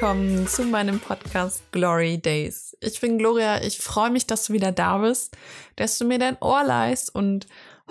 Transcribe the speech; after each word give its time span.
Willkommen 0.00 0.48
zu 0.48 0.64
meinem 0.64 0.98
Podcast 0.98 1.60
Glory 1.72 2.16
Days. 2.16 2.74
Ich 2.80 3.02
bin 3.02 3.18
Gloria, 3.18 3.62
ich 3.62 3.80
freue 3.80 4.10
mich, 4.10 4.26
dass 4.26 4.46
du 4.46 4.54
wieder 4.54 4.72
da 4.72 4.96
bist, 4.96 5.36
dass 5.76 5.98
du 5.98 6.06
mir 6.06 6.18
dein 6.18 6.38
Ohr 6.40 6.64
leist 6.64 7.14
und 7.14 7.46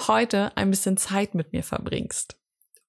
heute 0.08 0.58
ein 0.58 0.72
bisschen 0.72 0.98
Zeit 0.98 1.36
mit 1.36 1.54
mir 1.54 1.62
verbringst. 1.62 2.36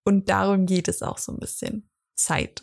Und 0.04 0.30
darum 0.30 0.64
geht 0.64 0.88
es 0.88 1.02
auch 1.02 1.18
so 1.18 1.32
ein 1.32 1.38
bisschen. 1.38 1.90
Zeit. 2.14 2.62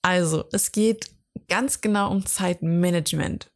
Also, 0.00 0.46
es 0.50 0.72
geht 0.72 1.10
ganz 1.46 1.82
genau 1.82 2.10
um 2.10 2.24
Zeitmanagement. 2.24 3.52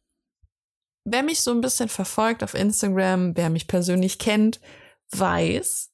Wer 1.05 1.23
mich 1.23 1.41
so 1.41 1.49
ein 1.49 1.61
bisschen 1.61 1.89
verfolgt 1.89 2.43
auf 2.43 2.53
Instagram, 2.53 3.35
wer 3.35 3.49
mich 3.49 3.65
persönlich 3.65 4.19
kennt, 4.19 4.59
weiß, 5.09 5.91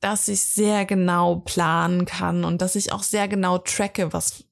dass 0.00 0.28
ich 0.28 0.40
sehr 0.40 0.86
genau 0.86 1.40
planen 1.40 2.06
kann 2.06 2.42
und 2.42 2.62
dass 2.62 2.74
ich 2.74 2.90
auch 2.90 3.02
sehr 3.02 3.28
genau 3.28 3.58
tracke, 3.58 4.14
was 4.14 4.46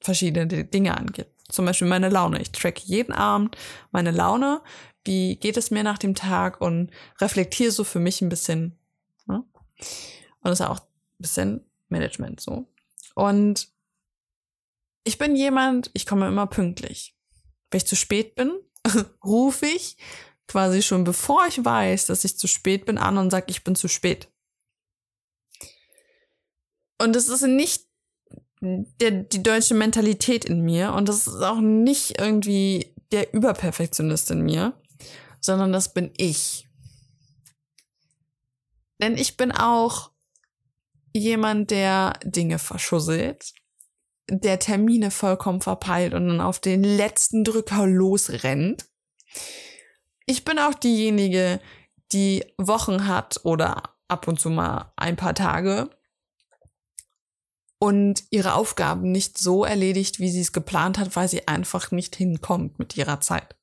verschiedene 0.00 0.64
Dinge 0.64 0.96
angeht. 0.96 1.28
Zum 1.48 1.64
Beispiel 1.64 1.88
meine 1.88 2.08
Laune. 2.08 2.40
Ich 2.40 2.52
tracke 2.52 2.82
jeden 2.84 3.12
Abend 3.12 3.56
meine 3.90 4.10
Laune, 4.10 4.60
wie 5.04 5.36
geht 5.36 5.56
es 5.56 5.70
mir 5.70 5.82
nach 5.82 5.98
dem 5.98 6.14
Tag 6.14 6.60
und 6.60 6.90
reflektiere 7.20 7.70
so 7.70 7.84
für 7.84 7.98
mich 7.98 8.20
ein 8.20 8.28
bisschen. 8.28 8.78
Ne? 9.26 9.44
Und 9.46 10.44
das 10.44 10.60
ist 10.60 10.66
auch 10.66 10.80
ein 10.80 11.18
bisschen 11.18 11.64
Management 11.88 12.40
so. 12.40 12.66
Und 13.14 13.68
ich 15.04 15.16
bin 15.16 15.36
jemand, 15.36 15.90
ich 15.94 16.04
komme 16.04 16.28
immer 16.28 16.46
pünktlich. 16.46 17.16
Wenn 17.70 17.78
ich 17.78 17.86
zu 17.86 17.96
spät 17.96 18.34
bin, 18.34 18.52
rufe 19.24 19.66
ich 19.66 19.96
quasi 20.46 20.82
schon 20.82 21.04
bevor 21.04 21.46
ich 21.46 21.64
weiß, 21.64 22.06
dass 22.06 22.24
ich 22.24 22.38
zu 22.38 22.46
spät 22.46 22.86
bin, 22.86 22.98
an 22.98 23.18
und 23.18 23.30
sage, 23.30 23.46
ich 23.48 23.64
bin 23.64 23.74
zu 23.74 23.88
spät. 23.88 24.28
Und 27.00 27.14
es 27.14 27.28
ist 27.28 27.42
nicht 27.42 27.87
der, 28.60 29.10
die 29.10 29.42
deutsche 29.42 29.74
Mentalität 29.74 30.44
in 30.44 30.62
mir 30.62 30.92
und 30.94 31.08
das 31.08 31.26
ist 31.26 31.42
auch 31.42 31.60
nicht 31.60 32.20
irgendwie 32.20 32.94
der 33.12 33.32
Überperfektionist 33.32 34.30
in 34.30 34.42
mir, 34.42 34.74
sondern 35.40 35.72
das 35.72 35.94
bin 35.94 36.12
ich. 36.16 36.68
Denn 39.00 39.16
ich 39.16 39.36
bin 39.36 39.52
auch 39.52 40.10
jemand, 41.14 41.70
der 41.70 42.18
Dinge 42.24 42.58
verschusselt, 42.58 43.52
der 44.30 44.58
Termine 44.58 45.10
vollkommen 45.10 45.60
verpeilt 45.60 46.14
und 46.14 46.28
dann 46.28 46.40
auf 46.40 46.58
den 46.58 46.82
letzten 46.84 47.44
Drücker 47.44 47.86
losrennt. 47.86 48.86
Ich 50.26 50.44
bin 50.44 50.58
auch 50.58 50.74
diejenige, 50.74 51.60
die 52.12 52.44
Wochen 52.58 53.06
hat 53.06 53.40
oder 53.44 53.94
ab 54.08 54.28
und 54.28 54.40
zu 54.40 54.50
mal 54.50 54.92
ein 54.96 55.16
paar 55.16 55.34
Tage, 55.34 55.90
und 57.78 58.24
ihre 58.30 58.54
Aufgaben 58.54 59.12
nicht 59.12 59.38
so 59.38 59.64
erledigt, 59.64 60.18
wie 60.18 60.30
sie 60.30 60.40
es 60.40 60.52
geplant 60.52 60.98
hat, 60.98 61.14
weil 61.16 61.28
sie 61.28 61.46
einfach 61.46 61.90
nicht 61.90 62.16
hinkommt 62.16 62.78
mit 62.78 62.96
ihrer 62.96 63.20
Zeit. 63.20 63.56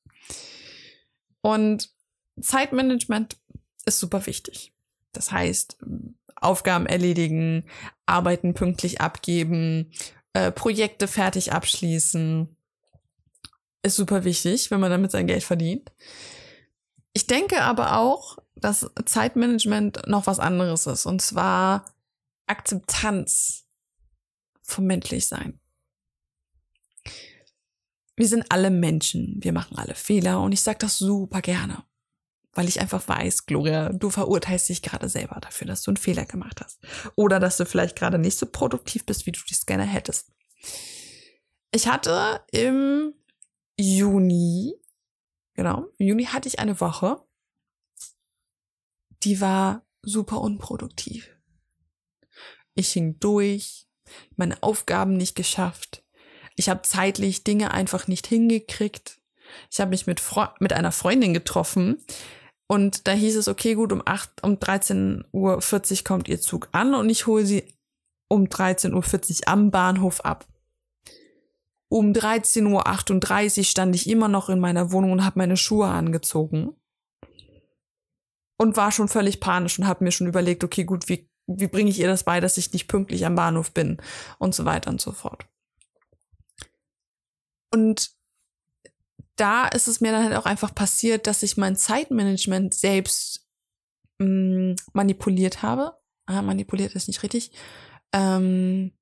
Und 1.42 1.90
Zeitmanagement 2.40 3.36
ist 3.84 3.98
super 3.98 4.26
wichtig. 4.26 4.72
Das 5.12 5.32
heißt, 5.32 5.78
Aufgaben 6.36 6.86
erledigen, 6.86 7.64
Arbeiten 8.04 8.54
pünktlich 8.54 9.00
abgeben, 9.00 9.92
äh, 10.32 10.50
Projekte 10.50 11.08
fertig 11.08 11.52
abschließen, 11.52 12.56
ist 13.82 13.96
super 13.96 14.24
wichtig, 14.24 14.70
wenn 14.70 14.80
man 14.80 14.90
damit 14.90 15.12
sein 15.12 15.26
Geld 15.26 15.44
verdient. 15.44 15.92
Ich 17.12 17.26
denke 17.26 17.62
aber 17.62 17.98
auch, 17.98 18.38
dass 18.56 18.90
Zeitmanagement 19.04 20.06
noch 20.06 20.26
was 20.26 20.40
anderes 20.40 20.86
ist, 20.86 21.06
und 21.06 21.22
zwar 21.22 21.84
Akzeptanz 22.46 23.65
vom 24.66 24.84
Menschlichsein. 24.86 25.60
Wir 28.16 28.28
sind 28.28 28.46
alle 28.50 28.70
Menschen, 28.70 29.36
wir 29.40 29.52
machen 29.52 29.76
alle 29.76 29.94
Fehler 29.94 30.40
und 30.40 30.52
ich 30.52 30.62
sage 30.62 30.78
das 30.78 30.98
super 30.98 31.42
gerne, 31.42 31.84
weil 32.52 32.66
ich 32.66 32.80
einfach 32.80 33.06
weiß, 33.06 33.46
Gloria, 33.46 33.90
du 33.90 34.10
verurteilst 34.10 34.68
dich 34.68 34.82
gerade 34.82 35.08
selber 35.08 35.38
dafür, 35.40 35.66
dass 35.66 35.82
du 35.82 35.90
einen 35.90 35.98
Fehler 35.98 36.24
gemacht 36.24 36.60
hast 36.62 36.80
oder 37.14 37.40
dass 37.40 37.58
du 37.58 37.66
vielleicht 37.66 37.96
gerade 37.96 38.18
nicht 38.18 38.38
so 38.38 38.46
produktiv 38.46 39.04
bist, 39.04 39.26
wie 39.26 39.32
du 39.32 39.40
dich 39.40 39.66
gerne 39.66 39.84
hättest. 39.84 40.32
Ich 41.72 41.86
hatte 41.86 42.40
im 42.52 43.12
Juni, 43.78 44.74
genau, 45.54 45.86
im 45.98 46.06
Juni 46.08 46.24
hatte 46.24 46.48
ich 46.48 46.58
eine 46.58 46.80
Woche, 46.80 47.22
die 49.22 49.40
war 49.42 49.84
super 50.02 50.40
unproduktiv. 50.40 51.30
Ich 52.74 52.92
hing 52.92 53.18
durch, 53.20 53.85
meine 54.36 54.62
Aufgaben 54.62 55.16
nicht 55.16 55.34
geschafft. 55.34 56.02
Ich 56.56 56.68
habe 56.68 56.82
zeitlich 56.82 57.44
Dinge 57.44 57.72
einfach 57.72 58.08
nicht 58.08 58.26
hingekriegt. 58.26 59.18
Ich 59.70 59.80
habe 59.80 59.90
mich 59.90 60.06
mit, 60.06 60.20
Fre 60.20 60.54
mit 60.58 60.72
einer 60.72 60.92
Freundin 60.92 61.34
getroffen 61.34 62.04
und 62.66 63.06
da 63.06 63.12
hieß 63.12 63.36
es, 63.36 63.48
okay, 63.48 63.74
gut, 63.74 63.92
um, 63.92 64.02
8, 64.04 64.42
um 64.42 64.54
13.40 64.54 65.24
Uhr 65.32 66.04
kommt 66.04 66.28
ihr 66.28 66.40
Zug 66.40 66.68
an 66.72 66.94
und 66.94 67.08
ich 67.10 67.26
hole 67.26 67.46
sie 67.46 67.72
um 68.28 68.44
13.40 68.44 68.92
Uhr 68.92 69.48
am 69.48 69.70
Bahnhof 69.70 70.20
ab. 70.22 70.46
Um 71.88 72.12
13.38 72.12 73.58
Uhr 73.58 73.64
stand 73.64 73.94
ich 73.94 74.08
immer 74.08 74.26
noch 74.26 74.48
in 74.48 74.58
meiner 74.58 74.90
Wohnung 74.90 75.12
und 75.12 75.24
habe 75.24 75.38
meine 75.38 75.56
Schuhe 75.56 75.86
angezogen 75.86 76.74
und 78.58 78.76
war 78.76 78.90
schon 78.90 79.06
völlig 79.08 79.38
panisch 79.38 79.78
und 79.78 79.86
habe 79.86 80.02
mir 80.02 80.10
schon 80.10 80.26
überlegt, 80.26 80.64
okay, 80.64 80.82
gut, 80.82 81.08
wie 81.08 81.28
wie 81.46 81.68
bringe 81.68 81.90
ich 81.90 81.98
ihr 81.98 82.08
das 82.08 82.24
bei, 82.24 82.40
dass 82.40 82.58
ich 82.58 82.72
nicht 82.72 82.88
pünktlich 82.88 83.24
am 83.24 83.34
Bahnhof 83.34 83.72
bin 83.72 83.98
und 84.38 84.54
so 84.54 84.64
weiter 84.64 84.90
und 84.90 85.00
so 85.00 85.12
fort. 85.12 85.46
Und 87.72 88.10
da 89.36 89.68
ist 89.68 89.86
es 89.86 90.00
mir 90.00 90.12
dann 90.12 90.24
halt 90.24 90.34
auch 90.34 90.46
einfach 90.46 90.74
passiert, 90.74 91.26
dass 91.26 91.42
ich 91.42 91.56
mein 91.56 91.76
Zeitmanagement 91.76 92.74
selbst 92.74 93.46
mh, 94.18 94.72
mm, 94.72 94.76
manipuliert 94.92 95.62
habe. 95.62 95.96
Ah, 96.26 96.42
manipuliert 96.42 96.94
ist 96.94 97.06
nicht 97.06 97.22
richtig. 97.22 97.52
Ähm, 98.12 98.92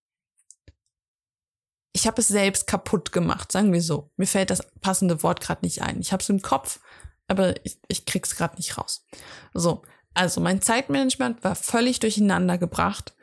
ich 1.92 2.06
habe 2.06 2.20
es 2.20 2.28
selbst 2.28 2.66
kaputt 2.66 3.12
gemacht, 3.12 3.52
sagen 3.52 3.72
wir 3.72 3.80
so. 3.80 4.10
Mir 4.16 4.26
fällt 4.26 4.50
das 4.50 4.68
passende 4.80 5.22
Wort 5.22 5.40
gerade 5.40 5.64
nicht 5.64 5.80
ein. 5.82 6.00
Ich 6.00 6.12
habe 6.12 6.22
es 6.22 6.28
im 6.28 6.42
Kopf, 6.42 6.80
aber 7.28 7.64
ich, 7.64 7.78
ich 7.88 8.04
krieg's 8.04 8.34
gerade 8.34 8.56
nicht 8.56 8.76
raus. 8.76 9.06
So, 9.54 9.82
also 10.14 10.40
mein 10.40 10.62
Zeitmanagement 10.62 11.42
war 11.44 11.54
völlig 11.54 12.00
durcheinander 12.00 12.58
gebracht 12.58 13.14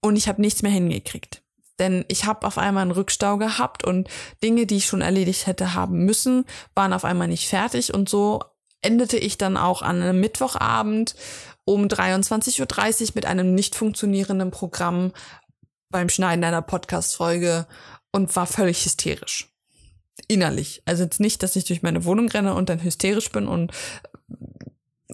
und 0.00 0.16
ich 0.16 0.28
habe 0.28 0.40
nichts 0.40 0.62
mehr 0.62 0.72
hingekriegt. 0.72 1.42
Denn 1.78 2.04
ich 2.08 2.24
habe 2.24 2.46
auf 2.46 2.58
einmal 2.58 2.82
einen 2.82 2.90
Rückstau 2.90 3.36
gehabt 3.36 3.84
und 3.84 4.08
Dinge, 4.42 4.66
die 4.66 4.78
ich 4.78 4.86
schon 4.86 5.00
erledigt 5.00 5.46
hätte 5.46 5.74
haben 5.74 6.04
müssen, 6.04 6.44
waren 6.74 6.92
auf 6.92 7.04
einmal 7.04 7.28
nicht 7.28 7.48
fertig 7.48 7.94
und 7.94 8.08
so 8.08 8.42
endete 8.82 9.16
ich 9.16 9.38
dann 9.38 9.56
auch 9.56 9.82
an 9.82 10.02
einem 10.02 10.20
Mittwochabend 10.20 11.14
um 11.64 11.86
23.30 11.86 13.02
Uhr 13.02 13.10
mit 13.14 13.26
einem 13.26 13.54
nicht 13.54 13.74
funktionierenden 13.74 14.50
Programm 14.50 15.12
beim 15.90 16.08
Schneiden 16.08 16.44
einer 16.44 16.62
Podcast-Folge 16.62 17.66
und 18.12 18.34
war 18.34 18.46
völlig 18.46 18.84
hysterisch. 18.84 19.48
Innerlich. 20.26 20.82
Also 20.84 21.04
jetzt 21.04 21.20
nicht, 21.20 21.42
dass 21.42 21.56
ich 21.56 21.64
durch 21.64 21.82
meine 21.82 22.04
Wohnung 22.04 22.28
renne 22.28 22.54
und 22.54 22.68
dann 22.68 22.82
hysterisch 22.82 23.30
bin 23.30 23.46
und 23.46 23.72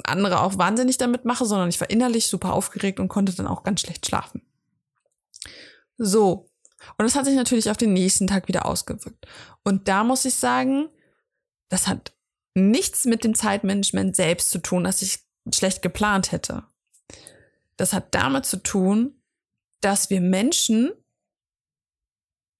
andere 0.04 0.40
auch 0.40 0.58
wahnsinnig 0.58 0.98
damit 0.98 1.24
mache, 1.24 1.46
sondern 1.46 1.68
ich 1.68 1.80
war 1.80 1.90
innerlich 1.90 2.26
super 2.26 2.52
aufgeregt 2.52 3.00
und 3.00 3.08
konnte 3.08 3.34
dann 3.34 3.46
auch 3.46 3.62
ganz 3.62 3.80
schlecht 3.80 4.06
schlafen. 4.06 4.42
So. 5.96 6.50
Und 6.98 7.04
das 7.04 7.14
hat 7.14 7.24
sich 7.24 7.34
natürlich 7.34 7.70
auf 7.70 7.76
den 7.76 7.92
nächsten 7.92 8.26
Tag 8.26 8.48
wieder 8.48 8.66
ausgewirkt. 8.66 9.26
Und 9.62 9.88
da 9.88 10.04
muss 10.04 10.24
ich 10.24 10.34
sagen, 10.34 10.88
das 11.68 11.88
hat 11.88 12.12
nichts 12.54 13.04
mit 13.04 13.24
dem 13.24 13.34
Zeitmanagement 13.34 14.14
selbst 14.14 14.50
zu 14.50 14.58
tun, 14.58 14.84
dass 14.84 15.02
ich 15.02 15.20
schlecht 15.52 15.82
geplant 15.82 16.32
hätte. 16.32 16.64
Das 17.76 17.92
hat 17.92 18.14
damit 18.14 18.44
zu 18.46 18.62
tun, 18.62 19.20
dass 19.80 20.10
wir 20.10 20.20
Menschen 20.20 20.92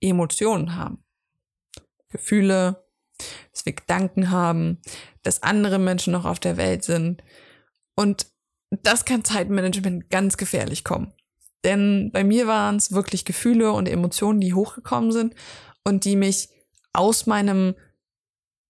Emotionen 0.01 0.77
haben. 0.77 1.05
Gefühle, 2.09 2.84
dass 3.53 3.67
wir 3.67 3.73
Gedanken 3.73 4.31
haben, 4.31 4.81
dass 5.23 5.43
andere 5.43 5.79
Menschen 5.79 6.13
noch 6.13 6.25
auf 6.25 6.41
der 6.41 6.57
Welt 6.57 6.85
sind. 6.85 7.23
Und 7.97 8.27
das 8.71 9.05
kann 9.05 9.25
Zeitmanagement 9.25 10.11
ganz 10.11 10.37
gefährlich 10.37 10.85
kommen. 10.85 11.13
Denn 11.65 12.11
bei 12.13 12.25
mir 12.25 12.47
waren 12.47 12.77
es 12.77 12.93
wirklich 12.93 13.25
Gefühle 13.25 13.73
und 13.73 13.89
Emotionen, 13.89 14.41
die 14.41 14.55
hochgekommen 14.55 15.13
sind 15.13 15.35
und 15.83 16.05
die 16.05 16.17
mich 16.17 16.49
aus 16.93 17.27
meinem, 17.27 17.75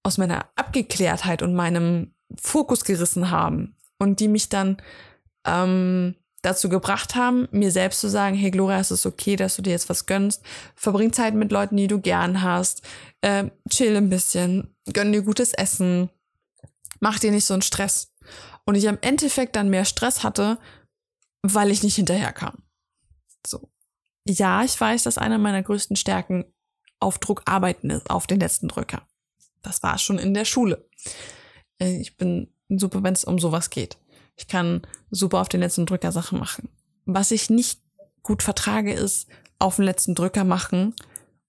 aus 0.04 0.18
meiner 0.18 0.48
Abgeklärtheit 0.54 1.42
und 1.42 1.54
meinem 1.54 2.14
Fokus 2.40 2.84
gerissen 2.84 3.30
haben 3.30 3.76
und 3.98 4.20
die 4.20 4.28
mich 4.28 4.48
dann 4.48 4.80
ähm, 5.46 6.14
dazu 6.44 6.68
gebracht 6.68 7.14
haben, 7.14 7.48
mir 7.50 7.70
selbst 7.70 8.00
zu 8.00 8.08
sagen, 8.08 8.36
hey 8.36 8.50
Gloria, 8.50 8.78
es 8.78 8.90
ist 8.90 9.06
okay, 9.06 9.36
dass 9.36 9.56
du 9.56 9.62
dir 9.62 9.70
jetzt 9.70 9.88
was 9.88 10.06
gönnst. 10.06 10.42
Verbring 10.76 11.12
Zeit 11.12 11.34
mit 11.34 11.50
Leuten, 11.50 11.76
die 11.76 11.86
du 11.86 12.00
gern 12.00 12.42
hast. 12.42 12.82
Äh, 13.20 13.50
chill 13.70 13.96
ein 13.96 14.10
bisschen. 14.10 14.74
Gönn 14.92 15.12
dir 15.12 15.22
gutes 15.22 15.52
Essen. 15.52 16.10
Mach 17.00 17.18
dir 17.18 17.30
nicht 17.30 17.44
so 17.44 17.54
einen 17.54 17.62
Stress. 17.62 18.12
Und 18.64 18.74
ich 18.74 18.84
im 18.84 18.98
Endeffekt 19.00 19.56
dann 19.56 19.70
mehr 19.70 19.84
Stress 19.84 20.22
hatte, 20.22 20.58
weil 21.42 21.70
ich 21.70 21.82
nicht 21.82 21.96
hinterherkam. 21.96 22.62
So. 23.46 23.70
ja, 24.26 24.64
ich 24.64 24.80
weiß, 24.80 25.02
dass 25.02 25.18
einer 25.18 25.38
meiner 25.38 25.62
größten 25.62 25.96
Stärken 25.96 26.46
auf 26.98 27.18
Druck 27.18 27.42
arbeiten 27.44 27.90
ist, 27.90 28.08
auf 28.08 28.26
den 28.26 28.40
letzten 28.40 28.68
Drücker. 28.68 29.06
Das 29.62 29.82
war 29.82 29.98
schon 29.98 30.18
in 30.18 30.32
der 30.34 30.44
Schule. 30.44 30.88
Äh, 31.78 32.00
ich 32.00 32.16
bin 32.16 32.52
super, 32.68 33.02
wenn 33.02 33.14
es 33.14 33.24
um 33.24 33.38
sowas 33.38 33.70
geht. 33.70 33.98
Ich 34.36 34.48
kann 34.48 34.82
super 35.10 35.40
auf 35.40 35.48
den 35.48 35.60
letzten 35.60 35.86
Drücker 35.86 36.12
Sachen 36.12 36.38
machen. 36.38 36.68
Was 37.06 37.30
ich 37.30 37.50
nicht 37.50 37.80
gut 38.22 38.42
vertrage, 38.42 38.92
ist 38.92 39.28
auf 39.58 39.76
den 39.76 39.84
letzten 39.84 40.14
Drücker 40.14 40.44
machen 40.44 40.94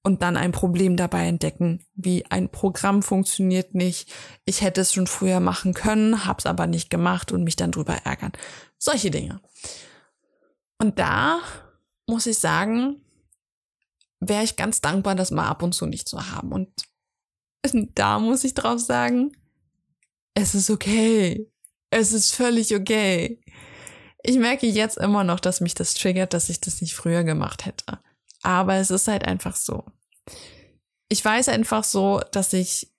und 0.04 0.22
dann 0.22 0.38
ein 0.38 0.52
Problem 0.52 0.98
dabei 0.98 1.28
entdecken, 1.28 1.84
wie 1.96 2.26
ein 2.28 2.50
Programm 2.50 3.02
funktioniert 3.02 3.74
nicht. 3.74 4.14
Ich 4.46 4.62
hätte 4.62 4.82
es 4.82 4.94
schon 4.94 5.08
früher 5.08 5.40
machen 5.40 5.74
können, 5.74 6.26
hab's 6.26 6.46
aber 6.46 6.68
nicht 6.68 6.90
gemacht 6.90 7.32
und 7.32 7.44
mich 7.44 7.56
dann 7.56 7.72
drüber 7.72 7.96
ärgern. 8.06 8.34
Solche 8.78 9.10
Dinge. 9.10 9.42
Und 10.78 11.00
da 11.00 11.40
muss 12.08 12.28
ich 12.28 12.38
sagen, 12.38 13.02
wäre 14.20 14.44
ich 14.44 14.56
ganz 14.56 14.82
dankbar, 14.82 15.16
das 15.16 15.32
mal 15.32 15.48
ab 15.48 15.64
und 15.64 15.74
zu 15.74 15.86
nicht 15.86 16.08
zu 16.08 16.32
haben. 16.32 16.52
Und 16.52 16.70
da 17.96 18.20
muss 18.20 18.44
ich 18.44 18.54
drauf 18.54 18.80
sagen, 18.80 19.32
es 20.36 20.54
ist 20.54 20.70
okay. 20.70 21.50
Es 21.90 22.14
ist 22.14 22.34
völlig 22.34 22.76
okay. 22.76 23.42
Ich 24.24 24.38
merke 24.38 24.66
jetzt 24.66 24.98
immer 24.98 25.24
noch, 25.24 25.40
dass 25.40 25.62
mich 25.62 25.76
das 25.76 25.94
triggert, 25.94 26.34
dass 26.34 26.50
ich 26.50 26.60
das 26.60 26.82
nicht 26.82 26.96
früher 26.96 27.24
gemacht 27.24 27.66
hätte. 27.66 28.00
Aber 28.42 28.76
es 28.76 28.92
ist 28.92 29.08
halt 29.08 29.26
einfach 29.26 29.56
so. 29.56 29.86
Ich 31.10 31.24
weiß 31.24 31.50
einfach 31.50 31.84
so, 31.84 32.22
dass 32.32 32.54
ich 32.54 32.92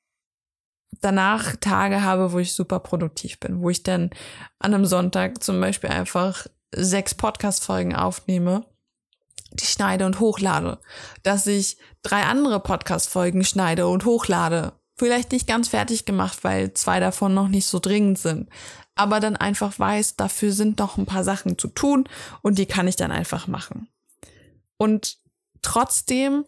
danach 1.01 1.57
Tage 1.57 2.03
habe, 2.03 2.33
wo 2.33 2.39
ich 2.39 2.55
super 2.55 2.81
produktiv 2.81 3.39
bin, 3.41 3.61
wo 3.61 3.71
ich 3.71 3.83
dann 3.83 4.11
an 4.59 4.75
einem 4.75 4.87
Sonntag 4.87 5.43
zum 5.43 5.61
Beispiel 5.61 5.91
einfach 5.91 6.47
sechs 6.75 7.15
Podcast-Folgen 7.15 7.95
aufnehme, 7.95 8.67
die 9.53 9.67
schneide 9.67 10.07
und 10.07 10.21
hochlade, 10.21 10.79
dass 11.23 11.47
ich 11.47 11.77
drei 12.03 12.23
andere 12.23 12.61
Podcast-Folgen 12.61 13.45
schneide 13.45 13.87
und 13.87 14.05
hochlade. 14.05 14.73
Vielleicht 14.99 15.33
nicht 15.33 15.47
ganz 15.47 15.69
fertig 15.69 16.05
gemacht, 16.07 16.39
weil 16.43 16.73
zwei 16.73 17.01
davon 17.01 17.35
noch 17.35 17.49
nicht 17.49 17.67
so 17.67 17.79
dringend 17.79 18.19
sind. 18.19 18.49
Aber 18.95 19.21
dann 19.21 19.37
einfach 19.37 19.79
weiß, 19.79 20.17
dafür 20.17 20.53
sind 20.53 20.79
noch 20.79 20.97
ein 20.97 21.05
paar 21.05 21.23
Sachen 21.23 21.59
zu 21.59 21.69
tun 21.69 22.09
und 22.41 22.59
die 22.59 22.67
kann 22.67 22.89
ich 22.89 22.97
dann 22.97 23.13
einfach 23.13 23.47
machen. 23.47 23.89
Und 24.79 25.19
trotzdem 25.61 26.45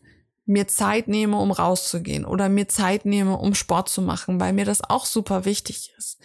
mir 0.47 0.67
Zeit 0.67 1.09
nehme, 1.09 1.37
um 1.37 1.51
rauszugehen 1.51 2.25
oder 2.25 2.49
mir 2.49 2.69
Zeit 2.69 3.05
nehme, 3.05 3.37
um 3.37 3.55
Sport 3.55 3.91
zu 3.91 4.01
machen, 4.01 4.41
weil 4.41 4.55
mir 4.55 4.65
das 4.65 4.83
auch 4.83 5.05
super 5.05 5.45
wichtig 5.45 5.93
ist. 5.99 6.19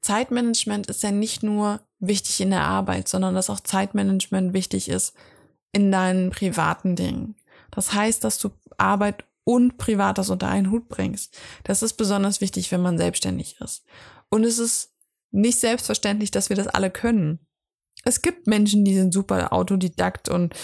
Zeitmanagement 0.00 0.86
ist 0.86 1.02
ja 1.02 1.10
nicht 1.10 1.42
nur 1.42 1.80
wichtig 1.98 2.40
in 2.40 2.50
der 2.50 2.62
Arbeit, 2.62 3.06
sondern 3.06 3.34
dass 3.34 3.50
auch 3.50 3.60
Zeitmanagement 3.60 4.54
wichtig 4.54 4.88
ist 4.88 5.14
in 5.72 5.92
deinen 5.92 6.30
privaten 6.30 6.96
Dingen. 6.96 7.34
Das 7.70 7.92
heißt, 7.92 8.24
dass 8.24 8.38
du 8.38 8.50
Arbeit 8.78 9.25
und 9.46 9.78
Privates 9.78 10.28
unter 10.28 10.48
einen 10.48 10.72
Hut 10.72 10.88
bringst. 10.88 11.38
Das 11.62 11.82
ist 11.82 11.94
besonders 11.94 12.40
wichtig, 12.40 12.72
wenn 12.72 12.82
man 12.82 12.98
selbstständig 12.98 13.60
ist. 13.60 13.84
Und 14.28 14.44
es 14.44 14.58
ist 14.58 14.92
nicht 15.30 15.60
selbstverständlich, 15.60 16.32
dass 16.32 16.48
wir 16.48 16.56
das 16.56 16.66
alle 16.66 16.90
können. 16.90 17.38
Es 18.04 18.22
gibt 18.22 18.48
Menschen, 18.48 18.84
die 18.84 18.94
sind 18.94 19.14
super 19.14 19.52
Autodidakt 19.52 20.28
und 20.28 20.54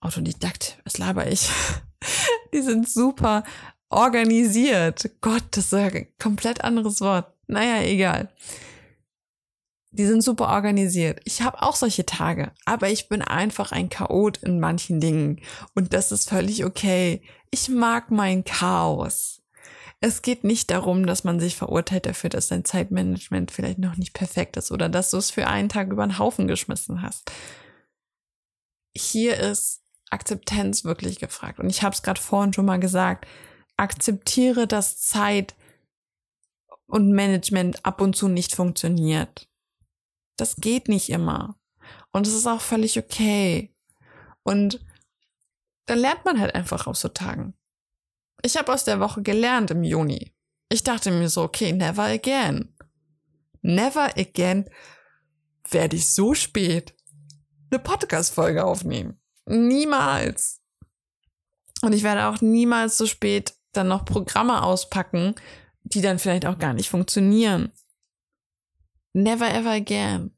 Autodidakt, 0.00 0.78
was 0.84 0.98
laber 0.98 1.26
ich? 1.26 1.50
die 2.52 2.62
sind 2.62 2.88
super 2.88 3.42
organisiert. 3.90 5.10
Gott, 5.20 5.44
das 5.50 5.66
ist 5.66 5.74
ein 5.74 6.06
komplett 6.20 6.62
anderes 6.62 7.00
Wort. 7.00 7.32
Naja, 7.48 7.82
egal. 7.82 8.28
Die 9.90 10.04
sind 10.04 10.22
super 10.22 10.48
organisiert. 10.48 11.20
Ich 11.24 11.40
habe 11.40 11.62
auch 11.62 11.74
solche 11.74 12.04
Tage, 12.04 12.52
aber 12.66 12.90
ich 12.90 13.08
bin 13.08 13.22
einfach 13.22 13.72
ein 13.72 13.88
Chaot 13.88 14.36
in 14.38 14.60
manchen 14.60 15.00
Dingen 15.00 15.40
und 15.74 15.94
das 15.94 16.12
ist 16.12 16.28
völlig 16.28 16.64
okay. 16.64 17.22
Ich 17.50 17.68
mag 17.70 18.10
mein 18.10 18.44
Chaos. 18.44 19.42
Es 20.00 20.22
geht 20.22 20.44
nicht 20.44 20.70
darum, 20.70 21.06
dass 21.06 21.24
man 21.24 21.40
sich 21.40 21.56
verurteilt 21.56 22.06
dafür, 22.06 22.30
dass 22.30 22.48
dein 22.48 22.64
Zeitmanagement 22.64 23.50
vielleicht 23.50 23.78
noch 23.78 23.96
nicht 23.96 24.12
perfekt 24.12 24.56
ist 24.56 24.70
oder 24.70 24.88
dass 24.88 25.10
du 25.10 25.16
es 25.16 25.30
für 25.30 25.46
einen 25.48 25.68
Tag 25.68 25.90
über 25.90 26.06
den 26.06 26.18
Haufen 26.18 26.46
geschmissen 26.46 27.02
hast. 27.02 27.32
Hier 28.94 29.36
ist 29.38 29.82
Akzeptanz 30.10 30.84
wirklich 30.84 31.18
gefragt. 31.18 31.58
Und 31.58 31.68
ich 31.68 31.82
habe 31.82 31.94
es 31.94 32.02
gerade 32.02 32.20
vorhin 32.20 32.52
schon 32.52 32.66
mal 32.66 32.78
gesagt. 32.78 33.26
Akzeptiere, 33.76 34.66
dass 34.66 35.00
Zeit 35.00 35.54
und 36.86 37.12
Management 37.12 37.84
ab 37.84 38.00
und 38.00 38.16
zu 38.16 38.28
nicht 38.28 38.54
funktioniert. 38.54 39.47
Das 40.38 40.56
geht 40.56 40.88
nicht 40.88 41.10
immer. 41.10 41.58
Und 42.12 42.26
es 42.26 42.32
ist 42.32 42.46
auch 42.46 42.62
völlig 42.62 42.98
okay. 42.98 43.74
Und 44.42 44.82
dann 45.84 45.98
lernt 45.98 46.24
man 46.24 46.40
halt 46.40 46.54
einfach 46.54 46.86
aus 46.86 47.00
so 47.00 47.08
Tagen. 47.08 47.54
Ich 48.42 48.56
habe 48.56 48.72
aus 48.72 48.84
der 48.84 49.00
Woche 49.00 49.22
gelernt 49.22 49.70
im 49.70 49.84
Juni. 49.84 50.34
Ich 50.70 50.84
dachte 50.84 51.10
mir 51.10 51.28
so, 51.28 51.42
okay, 51.42 51.72
never 51.72 52.04
again. 52.04 52.74
Never 53.62 54.16
again 54.16 54.70
werde 55.70 55.96
ich 55.96 56.08
so 56.08 56.34
spät 56.34 56.94
eine 57.70 57.80
Podcast-Folge 57.80 58.64
aufnehmen. 58.64 59.20
Niemals. 59.46 60.62
Und 61.82 61.92
ich 61.92 62.02
werde 62.02 62.26
auch 62.26 62.40
niemals 62.40 62.96
so 62.96 63.06
spät 63.06 63.54
dann 63.72 63.88
noch 63.88 64.04
Programme 64.04 64.62
auspacken, 64.62 65.34
die 65.82 66.00
dann 66.00 66.18
vielleicht 66.18 66.46
auch 66.46 66.58
gar 66.58 66.74
nicht 66.74 66.88
funktionieren. 66.88 67.72
Never 69.14 69.48
ever 69.48 69.70
again. 69.70 70.36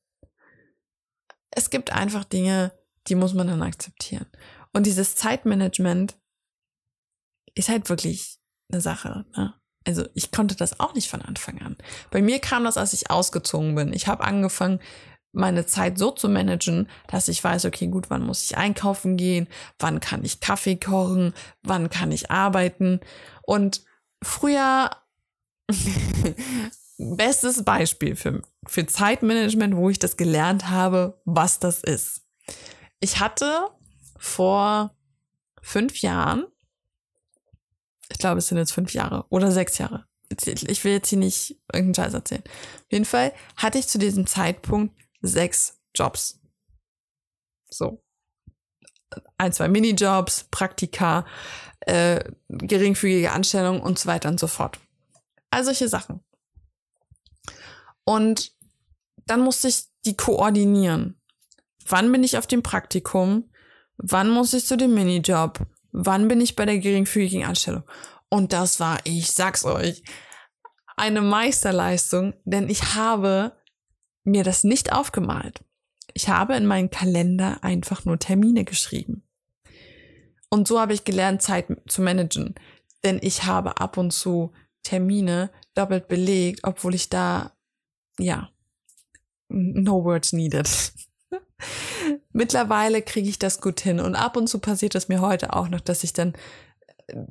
Es 1.50 1.70
gibt 1.70 1.92
einfach 1.92 2.24
Dinge, 2.24 2.72
die 3.08 3.14
muss 3.14 3.34
man 3.34 3.48
dann 3.48 3.62
akzeptieren. 3.62 4.26
Und 4.72 4.86
dieses 4.86 5.16
Zeitmanagement 5.16 6.16
ist 7.54 7.68
halt 7.68 7.88
wirklich 7.88 8.38
eine 8.70 8.80
Sache. 8.80 9.26
Ne? 9.36 9.54
Also 9.86 10.06
ich 10.14 10.30
konnte 10.30 10.54
das 10.54 10.78
auch 10.78 10.94
nicht 10.94 11.08
von 11.08 11.22
Anfang 11.22 11.60
an. 11.60 11.76
Bei 12.10 12.22
mir 12.22 12.38
kam 12.38 12.64
das, 12.64 12.76
als 12.76 12.92
ich 12.92 13.10
ausgezogen 13.10 13.74
bin. 13.74 13.92
Ich 13.92 14.06
habe 14.06 14.24
angefangen, 14.24 14.80
meine 15.32 15.64
Zeit 15.66 15.96
so 15.98 16.10
zu 16.10 16.28
managen, 16.28 16.88
dass 17.06 17.28
ich 17.28 17.42
weiß, 17.42 17.64
okay, 17.64 17.86
gut, 17.86 18.10
wann 18.10 18.24
muss 18.24 18.42
ich 18.42 18.56
einkaufen 18.56 19.16
gehen, 19.16 19.48
wann 19.78 20.00
kann 20.00 20.24
ich 20.24 20.40
Kaffee 20.40 20.76
kochen, 20.76 21.34
wann 21.62 21.88
kann 21.88 22.10
ich 22.12 22.30
arbeiten. 22.30 23.00
Und 23.42 23.84
früher, 24.22 24.90
bestes 27.00 27.64
Beispiel 27.64 28.14
für, 28.14 28.42
für 28.66 28.86
Zeitmanagement, 28.86 29.76
wo 29.76 29.88
ich 29.90 29.98
das 29.98 30.16
gelernt 30.16 30.68
habe, 30.68 31.20
was 31.24 31.58
das 31.58 31.82
ist. 31.82 32.26
Ich 33.00 33.20
hatte 33.20 33.68
vor 34.18 34.94
fünf 35.62 36.02
Jahren, 36.02 36.46
ich 38.10 38.18
glaube, 38.18 38.38
es 38.38 38.48
sind 38.48 38.58
jetzt 38.58 38.72
fünf 38.72 38.92
Jahre 38.92 39.24
oder 39.30 39.50
sechs 39.50 39.78
Jahre. 39.78 40.06
Ich 40.46 40.84
will 40.84 40.92
jetzt 40.92 41.08
hier 41.08 41.18
nicht 41.18 41.60
irgendeinen 41.72 41.94
Scheiß 41.94 42.14
erzählen. 42.14 42.44
Auf 42.44 42.92
jeden 42.92 43.04
Fall 43.04 43.32
hatte 43.56 43.78
ich 43.78 43.88
zu 43.88 43.98
diesem 43.98 44.26
Zeitpunkt 44.26 44.94
sechs 45.22 45.80
Jobs. 45.94 46.40
So. 47.68 48.04
Ein, 49.38 49.52
zwei 49.52 49.68
Minijobs, 49.68 50.44
Praktika, 50.50 51.26
äh, 51.80 52.22
geringfügige 52.48 53.32
Anstellung 53.32 53.80
und 53.80 53.98
so 53.98 54.06
weiter 54.06 54.28
und 54.28 54.38
so 54.38 54.46
fort. 54.46 54.78
All 55.50 55.64
solche 55.64 55.88
Sachen. 55.88 56.20
Und 58.04 58.52
dann 59.26 59.40
musste 59.40 59.68
ich 59.68 59.84
die 60.04 60.16
koordinieren. 60.16 61.20
Wann 61.86 62.10
bin 62.10 62.24
ich 62.24 62.38
auf 62.38 62.46
dem 62.46 62.62
Praktikum? 62.62 63.50
Wann 63.96 64.30
muss 64.30 64.54
ich 64.54 64.66
zu 64.66 64.76
dem 64.76 64.94
Minijob? 64.94 65.66
Wann 65.92 66.28
bin 66.28 66.40
ich 66.40 66.56
bei 66.56 66.64
der 66.64 66.78
geringfügigen 66.78 67.44
Anstellung? 67.44 67.82
Und 68.28 68.52
das 68.52 68.80
war, 68.80 68.98
ich 69.04 69.30
sag's 69.32 69.64
euch, 69.64 70.02
eine 70.96 71.20
Meisterleistung, 71.20 72.34
denn 72.44 72.68
ich 72.68 72.94
habe 72.94 73.52
mir 74.24 74.44
das 74.44 74.64
nicht 74.64 74.92
aufgemalt. 74.92 75.64
Ich 76.14 76.28
habe 76.28 76.56
in 76.56 76.66
meinen 76.66 76.90
Kalender 76.90 77.62
einfach 77.62 78.04
nur 78.04 78.18
Termine 78.18 78.64
geschrieben. 78.64 79.22
Und 80.48 80.68
so 80.68 80.80
habe 80.80 80.92
ich 80.92 81.04
gelernt, 81.04 81.42
Zeit 81.42 81.66
zu 81.88 82.02
managen. 82.02 82.54
Denn 83.04 83.18
ich 83.22 83.44
habe 83.44 83.80
ab 83.80 83.96
und 83.96 84.12
zu 84.12 84.52
Termine 84.82 85.50
doppelt 85.74 86.08
belegt, 86.08 86.60
obwohl 86.64 86.94
ich 86.94 87.08
da, 87.08 87.52
ja, 88.20 88.50
no 89.48 90.04
words 90.04 90.32
needed. 90.32 90.68
Mittlerweile 92.32 93.02
kriege 93.02 93.28
ich 93.28 93.38
das 93.38 93.60
gut 93.60 93.80
hin 93.80 94.00
und 94.00 94.14
ab 94.14 94.36
und 94.36 94.48
zu 94.48 94.58
passiert 94.58 94.94
es 94.94 95.08
mir 95.08 95.20
heute 95.20 95.52
auch 95.54 95.68
noch, 95.68 95.80
dass 95.80 96.04
ich 96.04 96.12
dann 96.12 96.34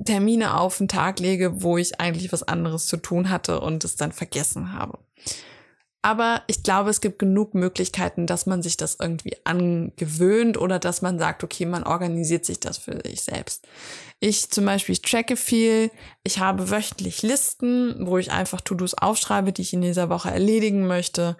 Termine 0.05 0.59
auf 0.59 0.77
den 0.77 0.87
Tag 0.87 1.19
lege, 1.19 1.63
wo 1.63 1.77
ich 1.77 1.99
eigentlich 1.99 2.31
was 2.31 2.43
anderes 2.43 2.87
zu 2.87 2.97
tun 2.97 3.29
hatte 3.29 3.61
und 3.61 3.83
es 3.83 3.95
dann 3.95 4.11
vergessen 4.11 4.73
habe. 4.73 4.99
Aber 6.01 6.43
ich 6.47 6.63
glaube, 6.63 6.89
es 6.89 7.01
gibt 7.01 7.19
genug 7.19 7.53
Möglichkeiten, 7.53 8.25
dass 8.25 8.45
man 8.45 8.61
sich 8.61 8.77
das 8.77 8.97
irgendwie 9.01 9.35
angewöhnt 9.43 10.57
oder 10.57 10.79
dass 10.79 11.01
man 11.01 11.19
sagt, 11.19 11.43
okay, 11.43 11.65
man 11.65 11.83
organisiert 11.83 12.45
sich 12.45 12.61
das 12.61 12.77
für 12.77 13.01
sich 13.05 13.21
selbst. 13.21 13.67
Ich 14.21 14.49
zum 14.49 14.65
Beispiel, 14.65 14.93
ich 14.93 15.01
tracke 15.01 15.35
viel. 15.35 15.91
Ich 16.23 16.39
habe 16.39 16.71
wöchentlich 16.71 17.21
Listen, 17.21 18.07
wo 18.07 18.17
ich 18.17 18.31
einfach 18.31 18.61
To-Dos 18.61 18.93
aufschreibe, 18.93 19.51
die 19.51 19.61
ich 19.61 19.73
in 19.73 19.81
dieser 19.81 20.09
Woche 20.09 20.31
erledigen 20.31 20.87
möchte. 20.87 21.35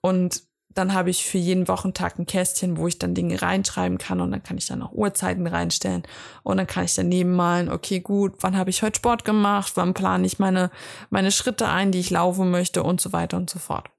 Und 0.00 0.42
dann 0.78 0.94
habe 0.94 1.10
ich 1.10 1.26
für 1.26 1.38
jeden 1.38 1.66
Wochentag 1.66 2.18
ein 2.18 2.26
Kästchen, 2.26 2.76
wo 2.76 2.86
ich 2.86 2.98
dann 2.98 3.14
Dinge 3.14 3.42
reinschreiben 3.42 3.98
kann 3.98 4.20
und 4.20 4.30
dann 4.30 4.44
kann 4.44 4.56
ich 4.56 4.66
dann 4.66 4.80
auch 4.80 4.92
Uhrzeiten 4.92 5.46
reinstellen 5.48 6.04
und 6.44 6.56
dann 6.56 6.68
kann 6.68 6.84
ich 6.84 6.94
daneben 6.94 7.34
malen, 7.34 7.68
okay, 7.68 7.98
gut, 7.98 8.36
wann 8.40 8.56
habe 8.56 8.70
ich 8.70 8.82
heute 8.82 8.96
Sport 8.96 9.24
gemacht, 9.24 9.72
wann 9.74 9.92
plane 9.92 10.24
ich 10.24 10.38
meine, 10.38 10.70
meine 11.10 11.32
Schritte 11.32 11.68
ein, 11.68 11.90
die 11.90 11.98
ich 11.98 12.10
laufen 12.10 12.52
möchte 12.52 12.84
und 12.84 13.00
so 13.00 13.12
weiter 13.12 13.36
und 13.36 13.50
so 13.50 13.58
fort. 13.58 13.90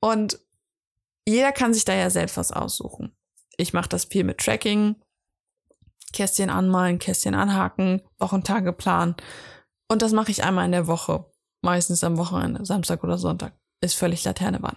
Und 0.00 0.40
jeder 1.26 1.52
kann 1.52 1.72
sich 1.72 1.84
da 1.84 1.94
ja 1.94 2.10
selbst 2.10 2.36
was 2.36 2.50
aussuchen. 2.50 3.14
Ich 3.56 3.72
mache 3.72 3.88
das 3.88 4.06
viel 4.06 4.24
mit 4.24 4.38
Tracking, 4.38 4.96
Kästchen 6.12 6.50
anmalen, 6.50 6.98
Kästchen 6.98 7.36
anhaken, 7.36 8.02
Wochentage 8.18 8.72
planen. 8.72 9.14
Und 9.88 10.02
das 10.02 10.12
mache 10.12 10.32
ich 10.32 10.42
einmal 10.42 10.64
in 10.66 10.72
der 10.72 10.88
Woche. 10.88 11.24
Meistens 11.62 12.02
am 12.02 12.18
Wochenende, 12.18 12.64
Samstag 12.66 13.04
oder 13.04 13.16
Sonntag. 13.16 13.52
Ist 13.80 13.94
völlig 13.94 14.24
Laterne 14.24 14.58
wann. 14.60 14.76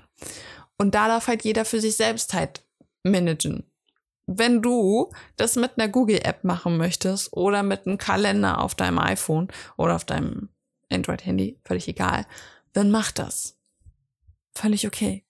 Und 0.78 0.96
da 0.96 1.08
darf 1.08 1.28
halt 1.28 1.44
jeder 1.44 1.66
für 1.66 1.82
sich 1.82 1.96
selbst 1.96 2.34
halt 2.34 2.64
managen. 3.04 3.70
Wenn 4.28 4.62
du 4.62 5.12
das 5.38 5.56
mit 5.56 5.78
einer 5.78 5.88
Google-App 5.88 6.44
machen 6.44 6.78
möchtest 6.78 7.32
oder 7.34 7.64
mit 7.64 7.88
einem 7.88 7.98
Kalender 7.98 8.62
auf 8.62 8.76
deinem 8.76 9.00
iPhone 9.00 9.48
oder 9.78 9.96
auf 9.96 10.04
deinem 10.04 10.50
Android-Handy, 10.92 11.60
völlig 11.64 11.88
egal, 11.88 12.26
dann 12.74 12.92
mach 12.92 13.12
das. 13.12 13.58
Völlig 14.54 14.86
okay. 14.86 15.26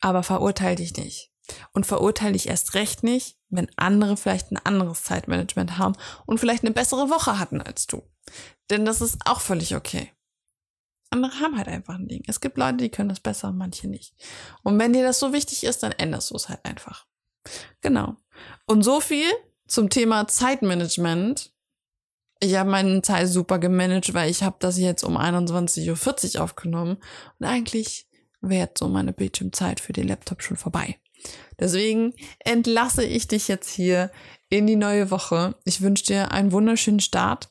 Aber 0.00 0.22
verurteil 0.22 0.76
dich 0.76 0.96
nicht. 0.96 1.32
Und 1.72 1.86
verurteile 1.86 2.32
dich 2.32 2.48
erst 2.48 2.74
recht 2.74 3.04
nicht, 3.04 3.38
wenn 3.50 3.70
andere 3.76 4.16
vielleicht 4.16 4.50
ein 4.50 4.58
anderes 4.58 5.04
Zeitmanagement 5.04 5.78
haben 5.78 5.96
und 6.26 6.38
vielleicht 6.38 6.64
eine 6.64 6.74
bessere 6.74 7.08
Woche 7.08 7.38
hatten 7.38 7.60
als 7.60 7.86
du. 7.86 8.02
Denn 8.68 8.84
das 8.84 9.00
ist 9.00 9.18
auch 9.26 9.40
völlig 9.40 9.76
okay. 9.76 10.10
Andere 11.10 11.40
haben 11.40 11.56
halt 11.56 11.68
einfach 11.68 11.94
ein 11.94 12.08
Ding. 12.08 12.22
Es 12.26 12.40
gibt 12.40 12.58
Leute, 12.58 12.78
die 12.78 12.88
können 12.88 13.08
das 13.08 13.20
besser 13.20 13.52
manche 13.52 13.88
nicht. 13.88 14.14
Und 14.62 14.78
wenn 14.78 14.92
dir 14.92 15.04
das 15.04 15.18
so 15.18 15.32
wichtig 15.32 15.64
ist, 15.64 15.82
dann 15.82 15.92
änderst 15.92 16.30
du 16.30 16.34
es 16.34 16.48
halt 16.48 16.64
einfach. 16.64 17.06
Genau. 17.80 18.16
Und 18.66 18.82
so 18.82 19.00
viel 19.00 19.30
zum 19.66 19.90
Thema 19.90 20.26
Zeitmanagement. 20.26 21.52
Ich 22.40 22.54
habe 22.56 22.70
meine 22.70 23.02
Zeit 23.02 23.28
super 23.28 23.58
gemanagt, 23.58 24.12
weil 24.14 24.30
ich 24.30 24.42
habe 24.42 24.56
das 24.58 24.78
jetzt 24.78 25.04
um 25.04 25.16
21.40 25.16 26.36
Uhr 26.36 26.44
aufgenommen. 26.44 26.98
Und 27.38 27.46
eigentlich 27.46 28.08
wäre 28.40 28.70
so 28.76 28.88
meine 28.88 29.12
Bildschirmzeit 29.12 29.80
für 29.80 29.92
den 29.92 30.08
Laptop 30.08 30.42
schon 30.42 30.56
vorbei. 30.56 30.98
Deswegen 31.58 32.14
entlasse 32.40 33.04
ich 33.04 33.28
dich 33.28 33.48
jetzt 33.48 33.70
hier 33.70 34.10
in 34.48 34.66
die 34.66 34.76
neue 34.76 35.10
Woche. 35.10 35.56
Ich 35.64 35.80
wünsche 35.80 36.04
dir 36.04 36.32
einen 36.32 36.52
wunderschönen 36.52 37.00
Start. 37.00 37.50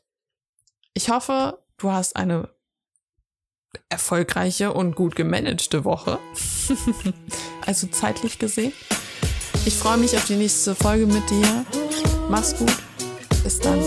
Ich 0.93 1.09
hoffe, 1.09 1.63
du 1.77 1.91
hast 1.91 2.15
eine 2.15 2.54
erfolgreiche 3.89 4.73
und 4.73 4.95
gut 4.95 5.15
gemanagte 5.15 5.85
Woche. 5.85 6.19
also 7.65 7.87
zeitlich 7.87 8.39
gesehen. 8.39 8.73
Ich 9.65 9.75
freue 9.75 9.97
mich 9.97 10.15
auf 10.15 10.25
die 10.25 10.35
nächste 10.35 10.75
Folge 10.75 11.07
mit 11.07 11.29
dir. 11.29 11.65
Mach's 12.29 12.55
gut. 12.55 12.73
Bis 13.43 13.59
dann. 13.59 13.79